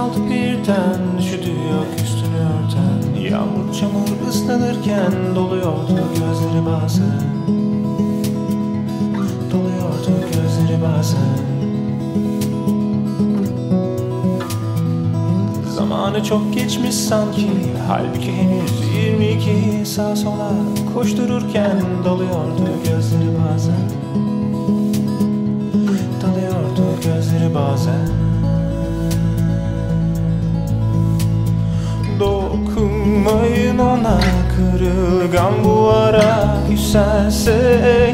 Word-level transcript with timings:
saldı 0.00 0.30
birden 0.30 1.18
Üşüdü 1.18 1.50
yok 1.50 1.86
üstünü 2.04 2.36
örten. 2.36 3.20
Yağmur 3.20 3.74
çamur 3.80 4.28
ıslanırken 4.28 5.12
Doluyordu 5.34 6.00
gözleri 6.10 6.66
bazen. 6.66 7.20
Doluyordu 9.52 10.26
gözleri 10.32 10.82
bazen. 10.82 11.38
Zamanı 15.74 16.24
çok 16.24 16.54
geçmiş 16.54 16.94
sanki 16.94 17.50
Halbuki 17.88 18.32
henüz 18.32 18.94
22 18.94 19.86
Sağ 19.86 20.16
sola 20.16 20.50
koştururken 20.94 21.82
Doluyordu 22.04 22.68
gözleri 22.84 23.30
bazen 23.44 23.90
Dokunmayın 33.30 33.78
ona 33.78 34.20
kırılgan 34.56 35.64
bu 35.64 35.88
ara 35.88 36.56
Küselse 36.70 37.52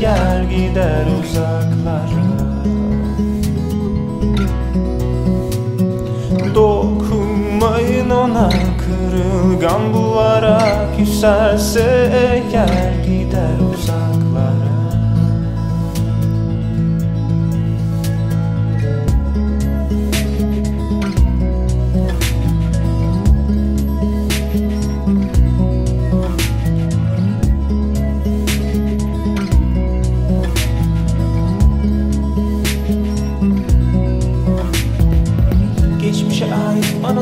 yer 0.00 0.42
gider 0.42 1.04
uzaklara. 1.22 2.20
Dokunmayın 6.54 8.10
ona 8.10 8.50
kırılgan 8.50 9.80
bu 9.94 10.18
ara 10.18 10.60
Küselse 10.96 12.12
yer 12.52 13.04
gider 13.04 13.58
uzaklara 13.74 13.99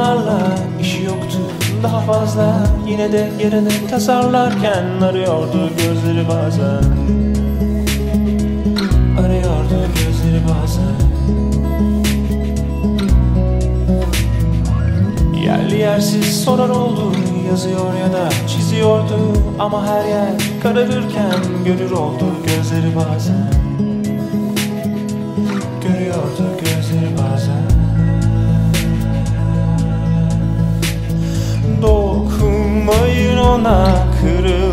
ait 0.00 0.10
anılarla 0.10 0.40
işi 0.80 1.02
yoktu. 1.02 1.38
Daha 1.82 2.00
fazla 2.00 2.66
Yine 2.88 3.12
de 3.12 3.30
yarını 3.42 3.88
tasarlarken 3.90 5.00
arıyordu 5.02 5.70
gözleri 5.76 6.28
bazen. 6.28 6.84
Arıyordu 9.20 9.86
gözleri 9.94 10.42
bazen. 10.44 11.10
Yerli 15.44 15.76
yersiz 15.76 16.44
sorar 16.44 16.68
oldu 16.68 17.12
Yazıyor 17.50 17.94
ya 17.94 18.12
da 18.12 18.28
çiziyordu. 18.48 19.18
Ama 19.58 19.86
her 19.86 20.08
yer 20.08 20.32
kararırken 20.62 21.64
Görür 21.64 21.90
oldu 21.90 22.24
gözleri 22.46 22.96
bazen 22.96 23.69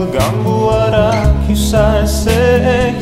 kırılgan 0.00 0.44
bu 0.44 0.70
ara 0.70 1.12
Küserse 1.48 2.30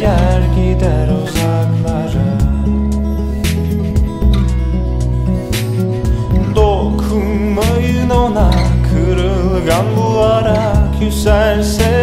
yer 0.00 0.41
gider 0.56 1.09
uzaklara. 1.09 2.38
Dokunmayın 6.56 8.10
ona 8.10 8.50
kırılgan 8.91 9.84
bu 9.97 10.19
ara 10.20 10.75
Küserse 11.00 11.97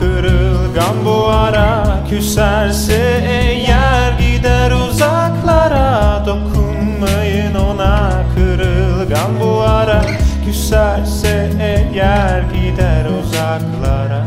kırılgan 0.00 1.04
bu 1.04 1.26
ara 1.28 1.84
Küserse 2.10 3.24
yer 3.68 4.12
gider 4.12 4.70
uzaklara 4.70 6.22
Dokunmayın 6.26 7.54
ona. 7.54 8.10
Kırılgan 8.34 9.40
bu 9.40 9.60
ara 9.60 10.02
Küserse 10.44 11.50
yer 11.94 12.42
gider 12.42 13.06
uzaklara 13.22 14.26